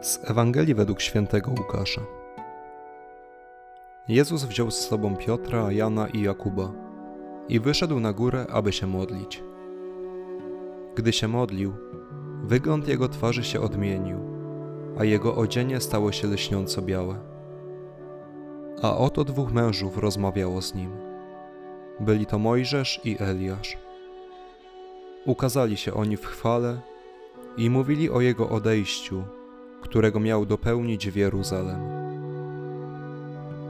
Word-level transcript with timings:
Z 0.00 0.30
Ewangelii 0.30 0.74
według 0.74 1.00
świętego 1.00 1.50
Łukasza. 1.50 2.00
Jezus 4.08 4.44
wziął 4.44 4.70
z 4.70 4.78
sobą 4.78 5.16
Piotra, 5.16 5.72
Jana 5.72 6.08
i 6.08 6.22
Jakuba 6.22 6.72
i 7.48 7.60
wyszedł 7.60 8.00
na 8.00 8.12
górę, 8.12 8.46
aby 8.50 8.72
się 8.72 8.86
modlić. 8.86 9.42
Gdy 10.94 11.12
się 11.12 11.28
modlił, 11.28 11.72
wygląd 12.42 12.88
jego 12.88 13.08
twarzy 13.08 13.44
się 13.44 13.60
odmienił, 13.60 14.18
a 14.98 15.04
jego 15.04 15.36
odzienie 15.36 15.80
stało 15.80 16.12
się 16.12 16.28
lśniąco 16.28 16.82
białe. 16.82 17.14
A 18.82 18.96
oto 18.96 19.24
dwóch 19.24 19.52
mężów 19.52 19.98
rozmawiało 19.98 20.62
z 20.62 20.74
nim. 20.74 20.90
Byli 22.00 22.26
to 22.26 22.38
Mojżesz 22.38 23.00
i 23.04 23.16
Eliasz. 23.20 23.78
Ukazali 25.26 25.76
się 25.76 25.94
oni 25.94 26.16
w 26.16 26.26
chwale 26.26 26.80
i 27.56 27.70
mówili 27.70 28.10
o 28.10 28.20
jego 28.20 28.48
odejściu 28.48 29.24
którego 29.82 30.20
miał 30.20 30.46
dopełnić 30.46 31.10
w 31.10 31.16
Jeruzalem. 31.16 31.80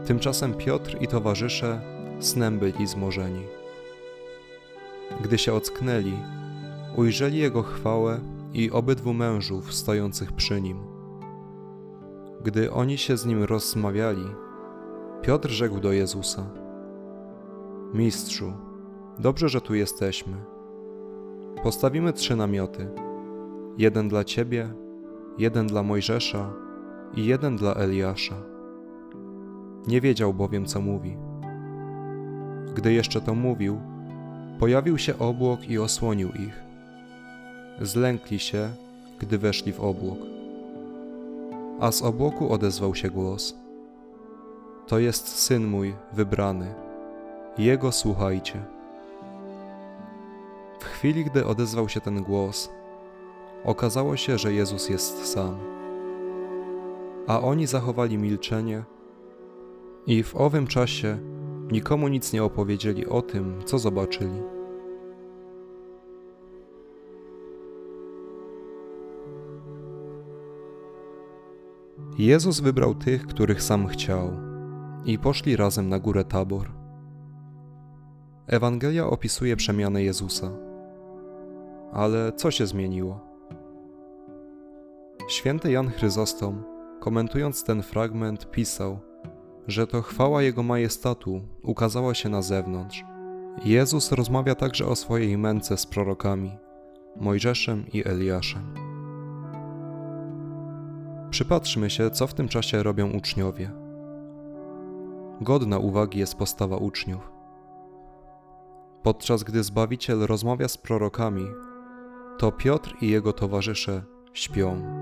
Tymczasem 0.07 0.55
Piotr 0.55 0.97
i 1.01 1.09
towarzysze 1.09 1.80
snem 2.21 2.59
byli 2.59 2.87
zmorzeni. 2.87 3.43
Gdy 5.21 5.38
się 5.38 5.55
ocknęli, 5.55 6.15
ujrzeli 6.97 7.38
jego 7.38 7.62
chwałę 7.62 8.21
i 8.55 8.71
obydwu 8.71 9.12
mężów 9.12 9.75
stojących 9.75 10.33
przy 10.33 10.61
nim. 10.61 10.79
Gdy 12.45 12.73
oni 12.73 12.99
się 12.99 13.16
z 13.16 13.27
nim 13.27 13.45
rozmawiali, 13.45 14.24
Piotr 15.23 15.51
rzekł 15.51 15.80
do 15.80 15.93
Jezusa: 15.93 16.47
Mistrzu, 17.95 18.52
dobrze, 19.19 19.49
że 19.49 19.60
tu 19.60 19.74
jesteśmy. 19.74 20.37
Postawimy 21.63 22.13
trzy 22.13 22.37
namioty: 22.37 22.88
jeden 23.79 24.09
dla 24.09 24.24
ciebie, 24.24 24.74
jeden 25.38 25.66
dla 25.66 25.83
Mojżesza 25.83 26.51
i 27.16 27.27
jeden 27.27 27.57
dla 27.57 27.75
Eliasza. 27.75 28.35
Nie 29.87 30.01
wiedział 30.01 30.35
bowiem, 30.35 30.66
co 30.66 30.80
mówi. 30.80 31.16
Gdy 32.74 32.93
jeszcze 32.93 33.21
to 33.21 33.35
mówił, 33.35 33.80
pojawił 34.59 34.99
się 34.99 35.19
obłok 35.19 35.69
i 35.69 35.79
osłonił 35.79 36.29
ich. 36.29 36.63
Zlękli 37.80 38.39
się, 38.39 38.71
gdy 39.19 39.39
weszli 39.39 39.73
w 39.73 39.80
obłok. 39.80 40.19
A 41.80 41.93
z 41.93 42.02
obłoku 42.02 42.52
odezwał 42.52 42.95
się 42.95 43.11
głos: 43.11 43.57
To 44.87 44.99
jest 44.99 45.29
syn 45.29 45.67
mój 45.67 45.95
wybrany, 46.13 46.74
jego 47.59 47.93
słuchajcie. 47.93 48.63
W 50.80 50.85
chwili, 50.85 51.24
gdy 51.24 51.46
odezwał 51.46 51.89
się 51.89 52.01
ten 52.01 52.23
głos, 52.23 52.71
Okazało 53.65 54.16
się, 54.16 54.38
że 54.38 54.52
Jezus 54.52 54.88
jest 54.88 55.27
sam. 55.32 55.57
A 57.27 57.41
oni 57.41 57.66
zachowali 57.66 58.18
milczenie 58.18 58.85
i 60.07 60.23
w 60.23 60.37
owym 60.37 60.66
czasie 60.66 61.18
nikomu 61.73 62.09
nic 62.09 62.33
nie 62.33 62.45
opowiedzieli 62.45 63.07
o 63.07 63.23
tym, 63.23 63.63
co 63.65 63.79
zobaczyli. 63.79 64.43
Jezus 72.19 72.60
wybrał 72.60 72.94
tych, 72.94 73.27
których 73.27 73.62
sam 73.62 73.87
chciał, 73.87 74.31
i 75.05 75.19
poszli 75.19 75.56
razem 75.56 75.88
na 75.88 75.99
górę 75.99 76.25
Tabor. 76.25 76.71
Ewangelia 78.47 79.06
opisuje 79.06 79.56
przemianę 79.56 80.03
Jezusa. 80.03 80.50
Ale 81.93 82.33
co 82.33 82.50
się 82.50 82.66
zmieniło? 82.66 83.31
Święty 85.32 85.72
Jan 85.72 85.91
Chryzostom, 85.91 86.65
komentując 87.00 87.65
ten 87.65 87.82
fragment, 87.82 88.50
pisał, 88.50 88.98
że 89.66 89.87
to 89.87 90.03
chwała 90.03 90.43
Jego 90.43 90.62
majestatu 90.62 91.41
ukazała 91.62 92.15
się 92.15 92.28
na 92.28 92.43
zewnątrz. 92.43 93.04
Jezus 93.65 94.12
rozmawia 94.12 94.54
także 94.54 94.87
o 94.87 94.97
swojej 94.97 95.38
męce 95.38 95.76
z 95.76 95.87
prorokami, 95.87 96.59
Mojżeszem 97.16 97.84
i 97.93 98.09
Eliaszem. 98.09 98.75
Przypatrzmy 101.31 101.91
się, 101.91 102.10
co 102.10 102.26
w 102.26 102.34
tym 102.34 102.49
czasie 102.49 102.82
robią 102.82 103.10
uczniowie. 103.10 103.70
Godna 105.41 105.78
uwagi 105.78 106.19
jest 106.19 106.34
postawa 106.34 106.76
uczniów. 106.76 107.32
Podczas 109.03 109.43
gdy 109.43 109.62
Zbawiciel 109.62 110.20
rozmawia 110.20 110.69
z 110.69 110.78
prorokami, 110.78 111.47
to 112.38 112.53
Piotr 112.53 112.97
i 113.00 113.09
jego 113.09 113.32
towarzysze 113.32 114.03
śpią. 114.32 115.02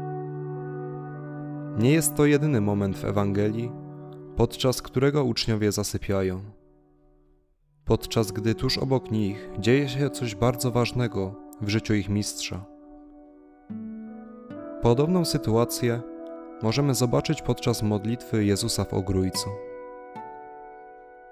Nie 1.79 1.93
jest 1.93 2.17
to 2.17 2.27
jedyny 2.27 2.61
moment 2.61 2.99
w 2.99 3.05
Ewangelii, 3.05 3.73
podczas 4.37 4.83
którego 4.83 5.25
uczniowie 5.25 5.73
zasypiają. 5.73 6.41
Podczas 7.85 8.33
gdy 8.33 8.55
tuż 8.55 8.79
obok 8.79 9.11
nich 9.11 9.51
dzieje 9.59 9.89
się 9.89 10.11
coś 10.11 10.35
bardzo 10.35 10.71
ważnego 10.71 11.35
w 11.61 11.69
życiu 11.69 11.95
ich 11.95 12.09
mistrza. 12.09 12.65
Podobną 14.83 15.25
sytuację 15.25 16.01
możemy 16.63 16.95
zobaczyć 16.95 17.43
podczas 17.43 17.83
modlitwy 17.83 18.45
Jezusa 18.45 18.85
w 18.85 18.95
Ogrójcu. 18.95 19.51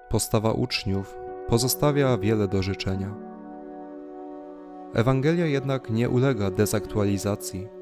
Postawa 0.09 0.51
uczniów 0.51 1.17
pozostawia 1.47 2.17
wiele 2.17 2.47
do 2.47 2.63
życzenia. 2.63 3.15
Ewangelia 4.93 5.45
jednak 5.45 5.89
nie 5.89 6.09
ulega 6.09 6.51
dezaktualizacji 6.51 7.78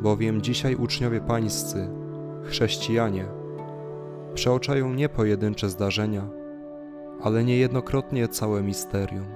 bowiem 0.00 0.42
dzisiaj 0.42 0.74
uczniowie 0.74 1.20
pańscy, 1.20 1.88
chrześcijanie, 2.44 3.24
przeoczają 4.34 4.94
nie 4.94 5.08
pojedyncze 5.08 5.68
zdarzenia, 5.68 6.28
ale 7.22 7.44
niejednokrotnie 7.44 8.28
całe 8.28 8.62
misterium. 8.62 9.26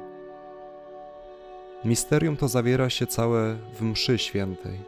Misterium 1.84 2.36
to 2.36 2.48
zawiera 2.48 2.90
się 2.90 3.06
całe 3.06 3.56
w 3.74 3.82
mszy 3.82 4.18
świętej. 4.18 4.78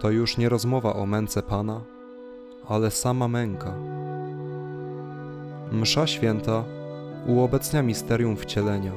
To 0.00 0.10
już 0.10 0.36
nie 0.36 0.48
rozmowa 0.48 0.94
o 0.94 1.06
męce 1.06 1.42
Pana, 1.42 1.80
ale 2.68 2.90
sama 2.90 3.28
męka. 3.28 3.74
Msza 5.72 6.06
święta 6.06 6.64
uobecnia 7.26 7.82
misterium 7.82 8.36
wcielenia, 8.36 8.92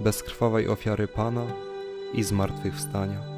bezkrwawej 0.00 0.68
ofiary 0.68 1.08
Pana 1.08 1.46
i 2.14 2.22
zmartwychwstania. 2.22 3.29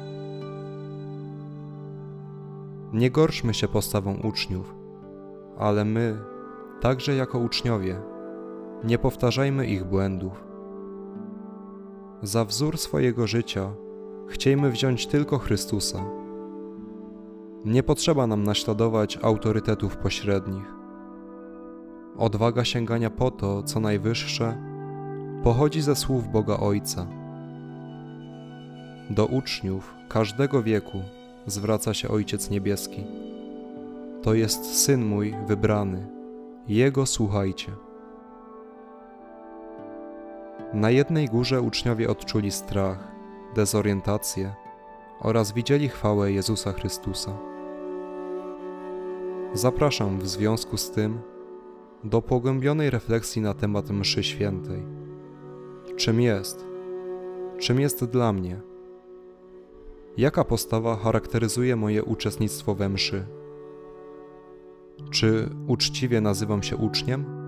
Nie 2.93 3.11
gorszmy 3.11 3.53
się 3.53 3.67
postawą 3.67 4.15
uczniów, 4.23 4.75
ale 5.57 5.85
my, 5.85 6.17
także 6.81 7.15
jako 7.15 7.39
uczniowie, 7.39 8.01
nie 8.83 8.97
powtarzajmy 8.97 9.67
ich 9.67 9.83
błędów. 9.83 10.43
Za 12.21 12.45
wzór 12.45 12.77
swojego 12.77 13.27
życia 13.27 13.71
chciejmy 14.27 14.71
wziąć 14.71 15.07
tylko 15.07 15.37
Chrystusa. 15.37 16.05
Nie 17.65 17.83
potrzeba 17.83 18.27
nam 18.27 18.43
naśladować 18.43 19.19
autorytetów 19.21 19.97
pośrednich. 19.97 20.73
Odwaga 22.17 22.65
sięgania 22.65 23.09
po 23.09 23.31
to, 23.31 23.63
co 23.63 23.79
najwyższe, 23.79 24.57
pochodzi 25.43 25.81
ze 25.81 25.95
słów 25.95 26.27
Boga 26.27 26.57
Ojca. 26.57 27.07
Do 29.09 29.25
uczniów 29.25 29.95
każdego 30.09 30.63
wieku 30.63 31.01
zwraca 31.45 31.93
się 31.93 32.09
Ojciec 32.09 32.49
Niebieski. 32.49 33.03
To 34.21 34.33
jest 34.33 34.83
Syn 34.83 35.05
mój 35.05 35.35
wybrany, 35.47 36.07
Jego 36.67 37.05
słuchajcie. 37.05 37.71
Na 40.73 40.89
jednej 40.89 41.27
górze 41.27 41.61
uczniowie 41.61 42.09
odczuli 42.09 42.51
strach, 42.51 43.11
dezorientację 43.55 44.53
oraz 45.19 45.51
widzieli 45.51 45.89
chwałę 45.89 46.31
Jezusa 46.31 46.71
Chrystusa. 46.71 47.31
Zapraszam 49.53 50.19
w 50.19 50.27
związku 50.27 50.77
z 50.77 50.91
tym 50.91 51.19
do 52.03 52.21
pogłębionej 52.21 52.89
refleksji 52.89 53.41
na 53.41 53.53
temat 53.53 53.89
mszy 53.89 54.23
świętej. 54.23 54.83
Czym 55.97 56.21
jest? 56.21 56.65
Czym 57.59 57.79
jest 57.79 58.05
dla 58.05 58.33
mnie? 58.33 58.72
Jaka 60.17 60.43
postawa 60.43 60.95
charakteryzuje 60.95 61.75
moje 61.75 62.03
uczestnictwo 62.03 62.75
we 62.75 62.89
mszy? 62.89 63.25
Czy 65.11 65.49
uczciwie 65.67 66.21
nazywam 66.21 66.63
się 66.63 66.77
uczniem? 66.77 67.42